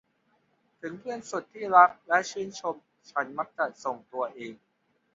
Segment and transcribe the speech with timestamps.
[0.81, 2.75] ถึงเพื่อนสุดที่รักและชื่นชม
[3.11, 4.53] ฉันมักจะส่งตัวเอง